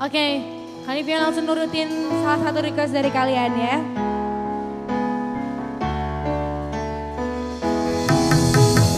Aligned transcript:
Oke, 0.00 0.16
okay, 0.16 0.30
Hanifia 0.88 1.22
langsung 1.22 1.44
nurutin 1.44 1.86
salah 2.24 2.40
satu 2.40 2.64
request 2.64 2.96
dari 2.96 3.12
kalian 3.12 3.52
ya. 3.54 3.76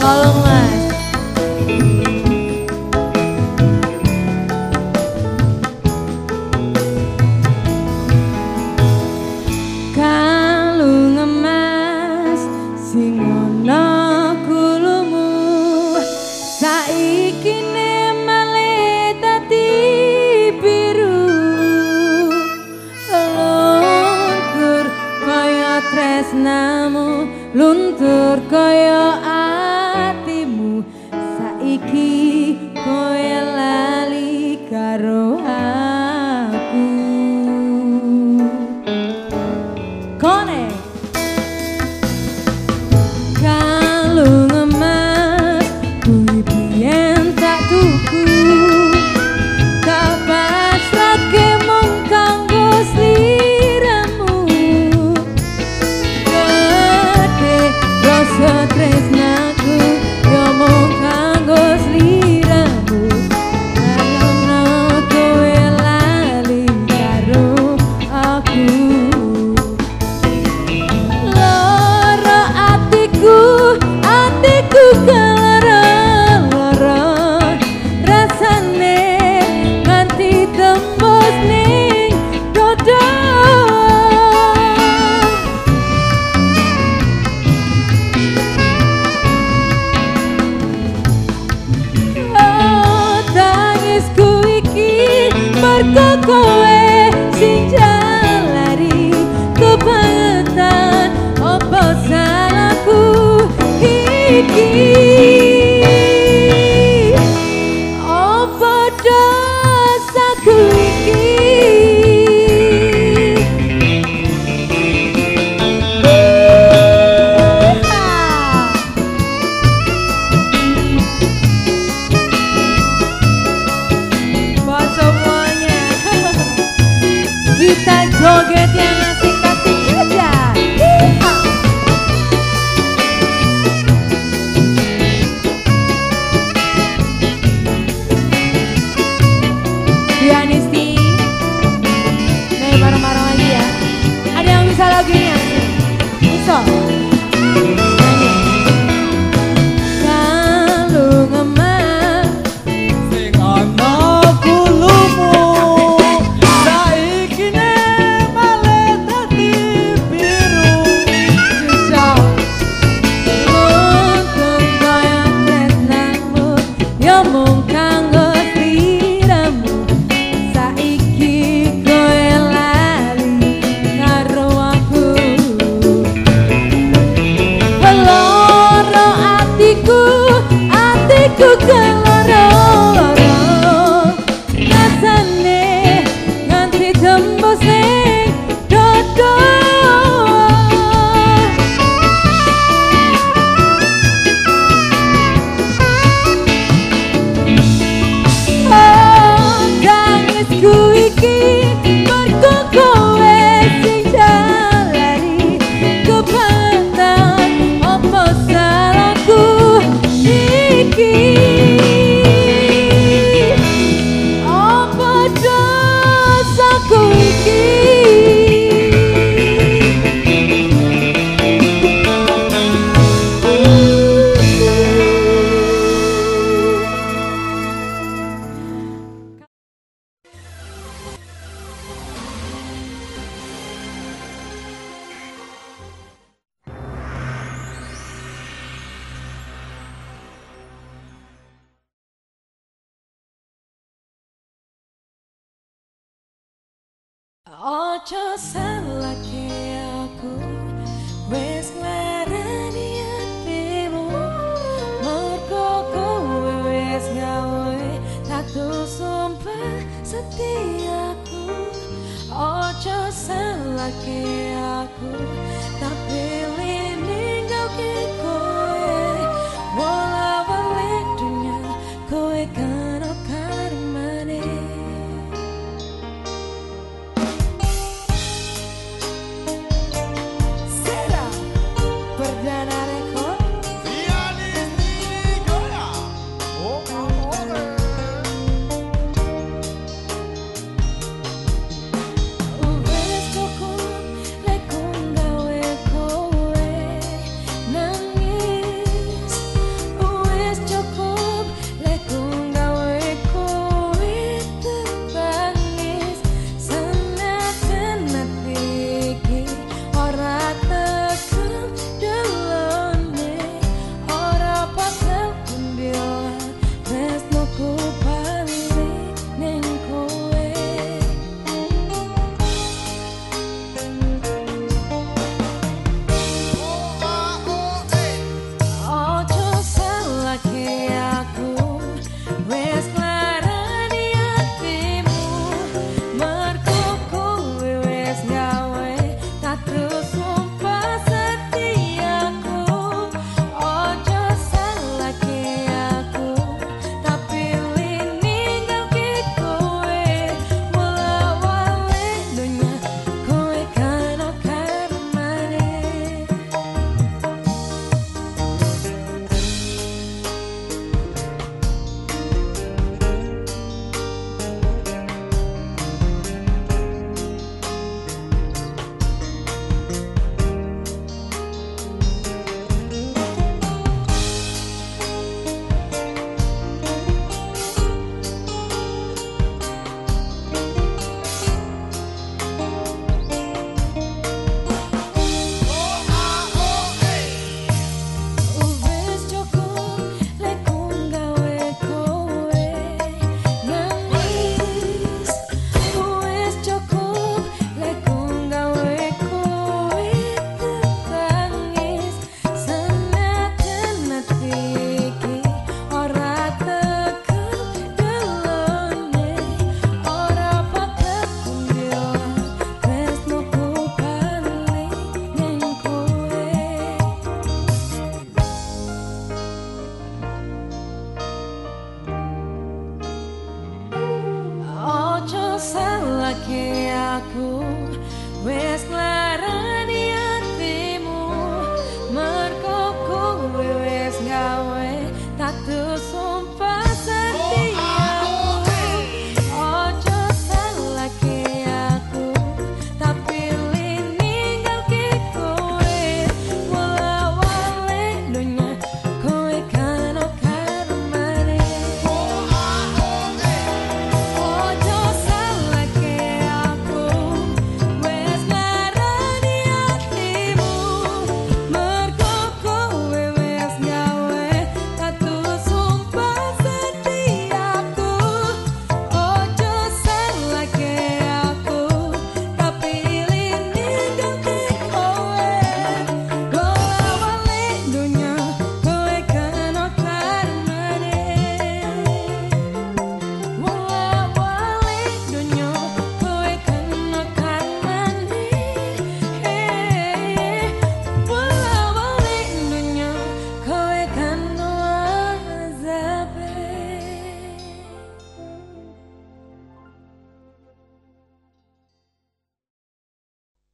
Tolonglah. 0.01 0.72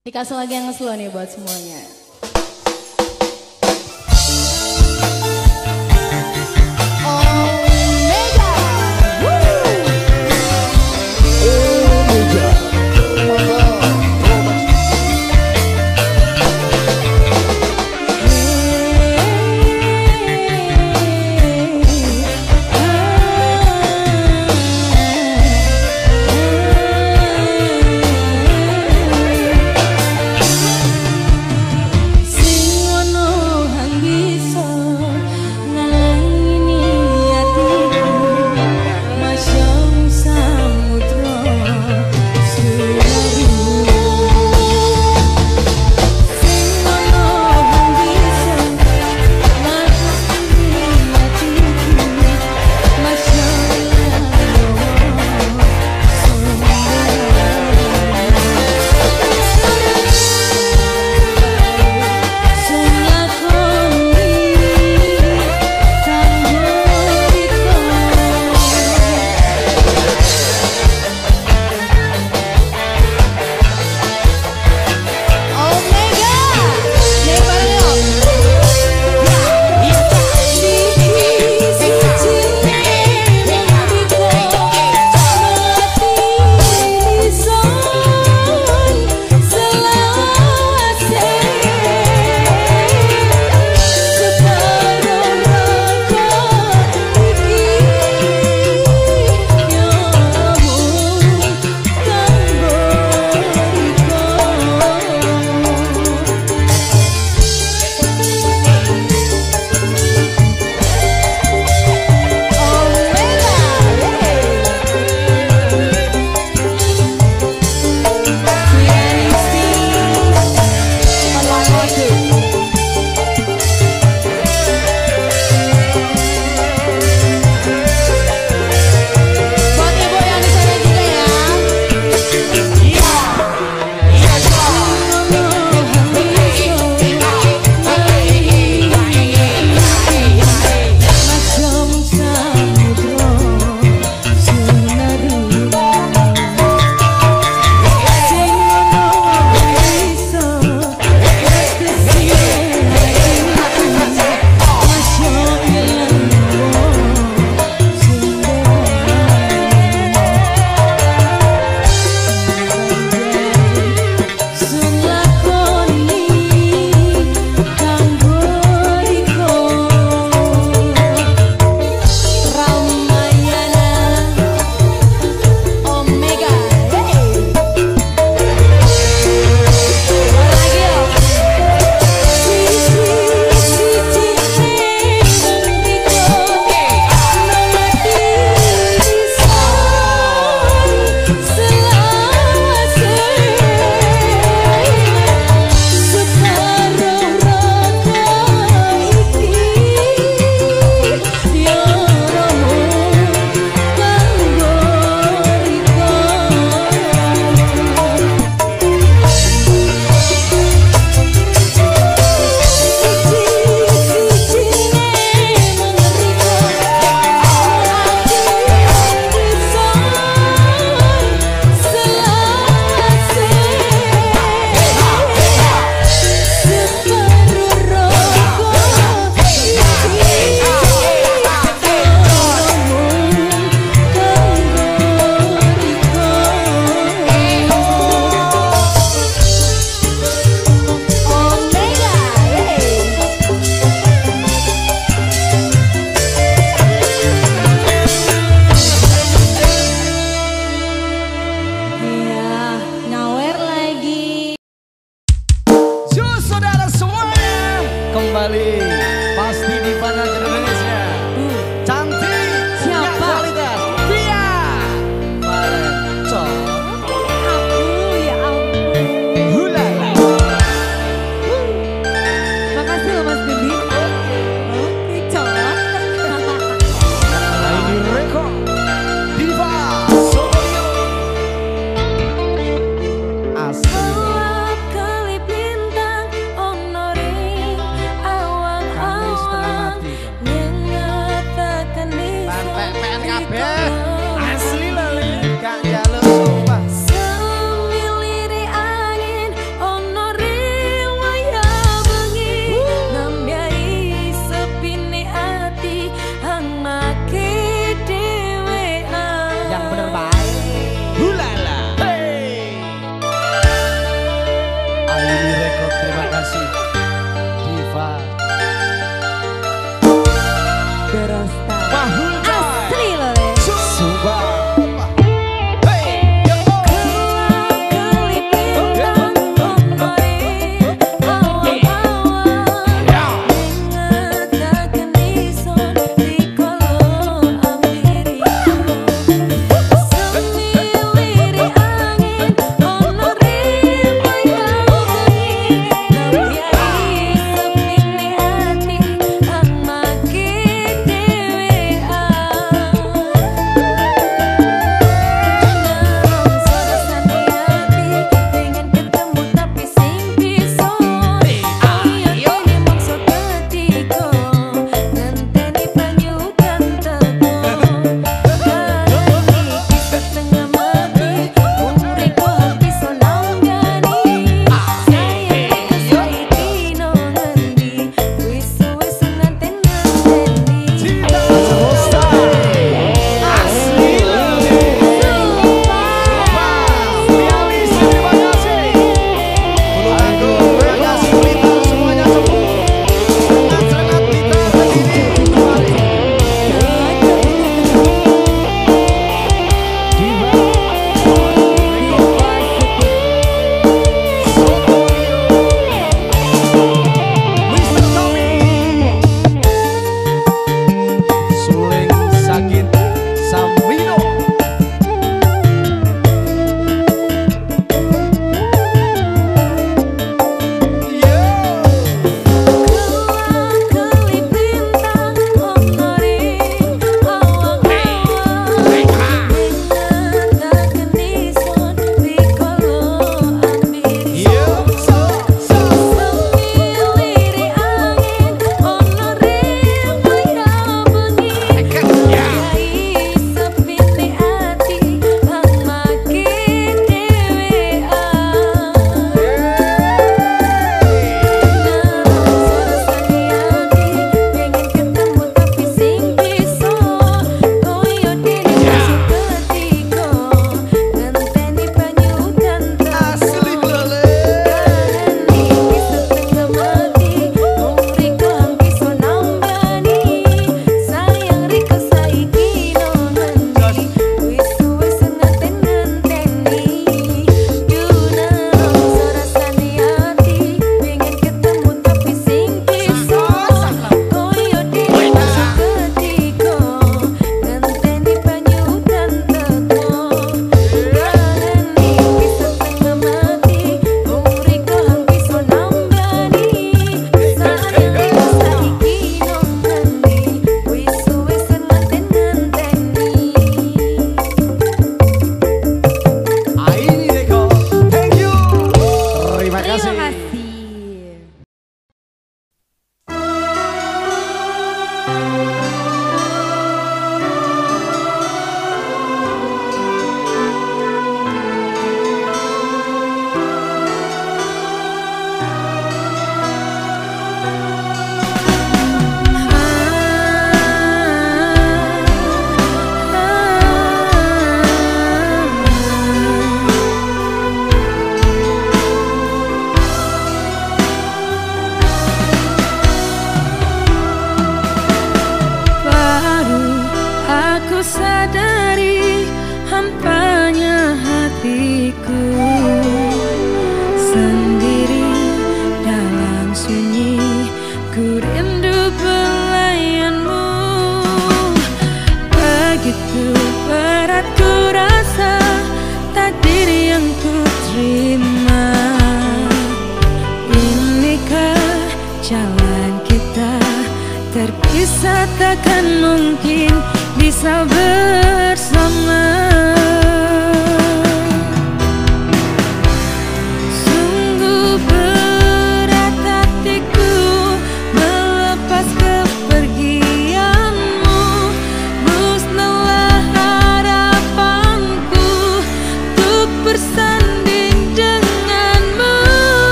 Dikasih 0.00 0.32
lagi 0.32 0.56
yang 0.56 0.72
slow 0.72 0.96
nih 0.96 1.12
buat 1.12 1.28
semuanya. 1.28 1.99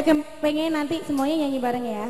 Ke- 0.00 0.24
pengen 0.40 0.72
nanti 0.72 1.04
semuanya 1.04 1.44
nyanyi 1.44 1.58
bareng. 1.60 1.84
Ya, 1.84 2.06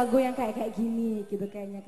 lagu 0.00 0.16
yang 0.16 0.32
kayak 0.32 0.56
kayak 0.56 0.72
gini 0.72 1.28
gitu 1.28 1.44
kayaknya 1.44 1.84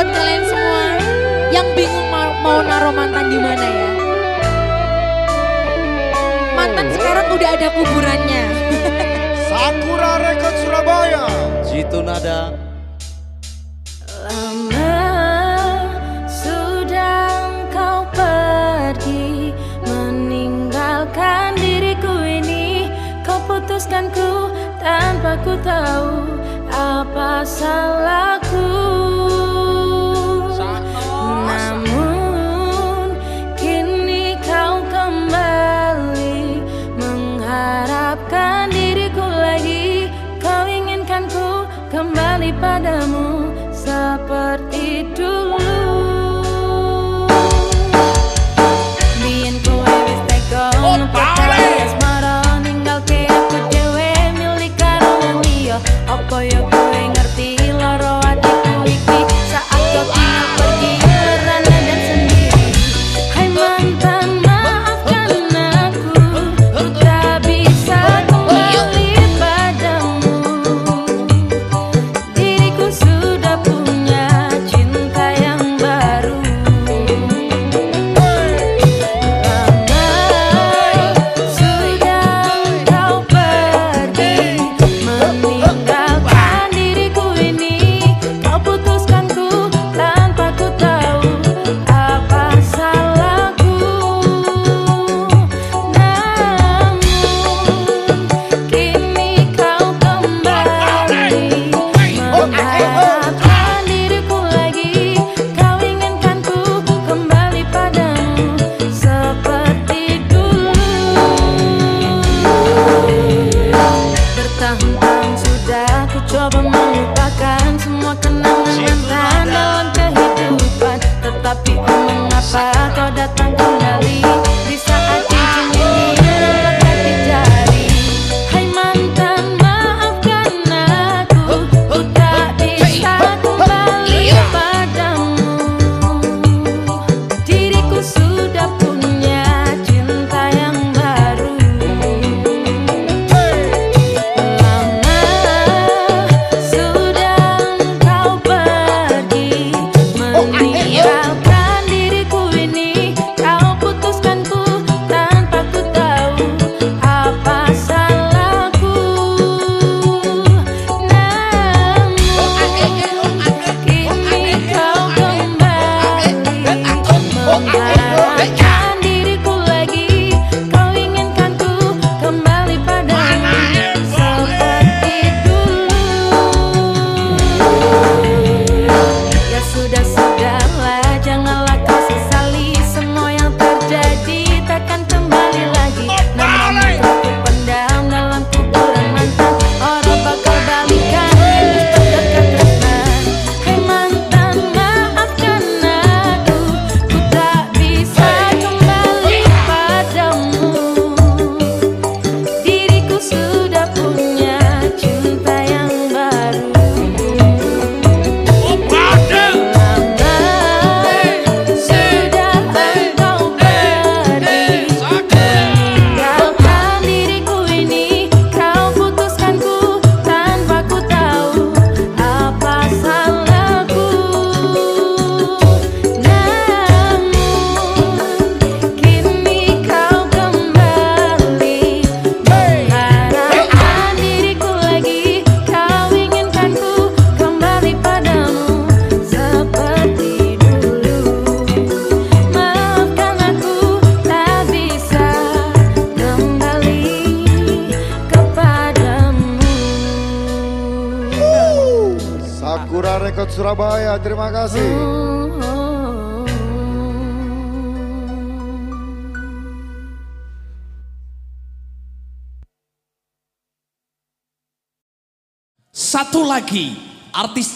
buat 0.00 0.16
kalian 0.16 0.44
semua 0.48 0.84
yang 1.52 1.68
bingung 1.76 2.08
mau, 2.08 2.32
mau 2.40 2.64
naruh 2.64 2.88
mantan 2.88 3.28
di 3.28 3.36
mana 3.36 3.66
ya. 3.68 3.90
Mantan 6.56 6.88
sekarang 6.88 7.28
udah 7.36 7.48
ada 7.52 7.68
kuburannya. 7.68 8.44
Sakura 9.44 10.12
Record 10.24 10.56
Surabaya. 10.64 11.24
Jitu 11.68 12.00
nada. 12.00 12.48
Lama 14.24 15.04
sudah 16.32 17.60
kau 17.68 18.00
pergi 18.16 19.52
meninggalkan 19.84 21.60
diriku 21.60 22.24
ini. 22.24 22.88
Kau 23.20 23.36
tanpa 24.80 25.36
ku 25.44 25.60
tahu 25.60 26.40
apa 26.72 27.44
salahku. 27.44 28.79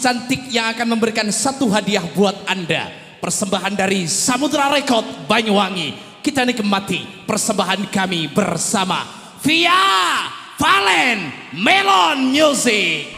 cantik 0.04 0.52
yang 0.52 0.68
akan 0.76 0.92
memberikan 0.92 1.24
satu 1.32 1.72
hadiah 1.72 2.04
buat 2.12 2.44
Anda. 2.44 2.92
Persembahan 3.24 3.72
dari 3.72 4.04
Samudra 4.04 4.68
Record 4.68 5.24
Banyuwangi. 5.24 6.20
Kita 6.20 6.44
nikmati 6.44 7.24
persembahan 7.24 7.88
kami 7.88 8.28
bersama 8.28 9.00
via 9.40 9.72
Valen 10.60 11.32
Melon 11.56 12.28
Music. 12.28 13.13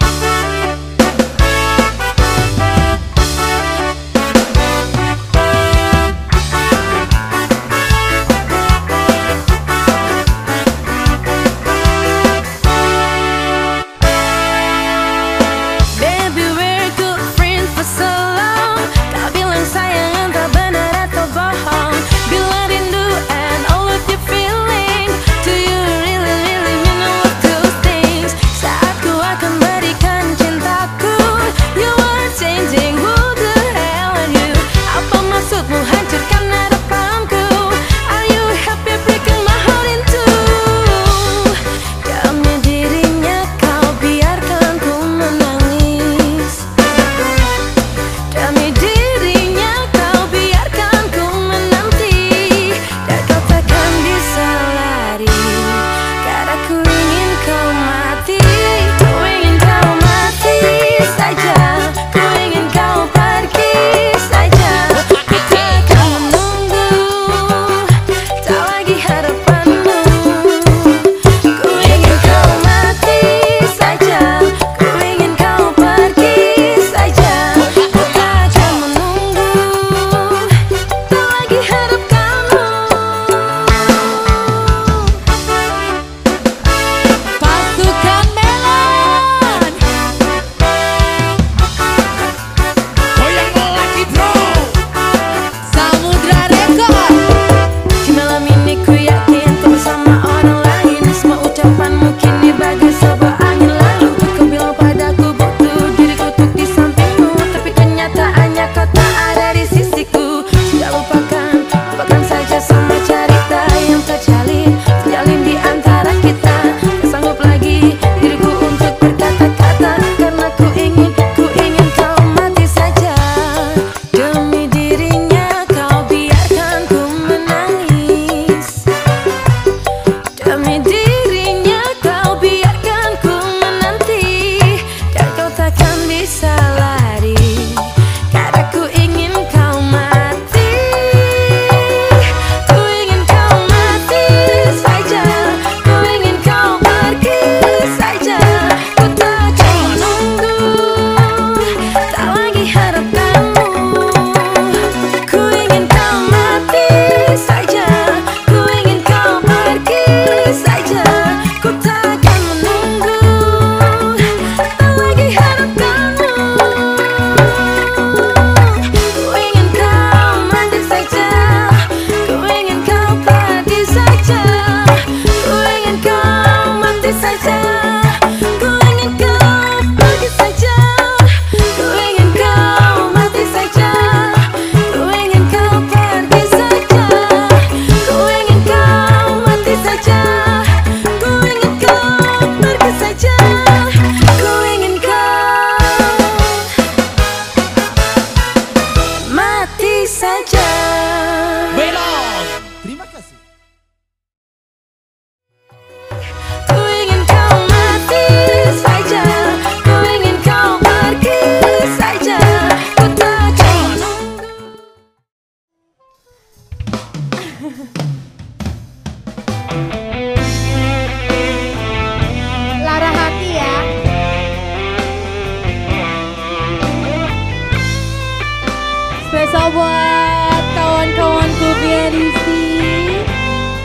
spesial 229.37 229.69
buat 229.69 230.65
kawan-kawanku 230.73 231.69
biar 231.85 232.09
di 232.09 232.29
sini. 232.41 233.21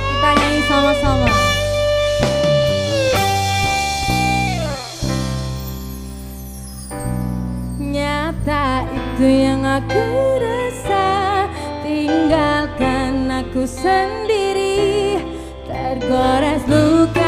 Kita 0.08 0.30
nyanyi 0.32 0.62
sama-sama. 0.64 1.28
Nyata 7.84 8.88
itu 8.96 9.26
yang 9.28 9.68
aku 9.68 10.06
rasa 10.40 11.08
Tinggalkan 11.84 13.28
aku 13.28 13.68
sendiri 13.68 15.20
Tergores 15.68 16.64
luka 16.72 17.21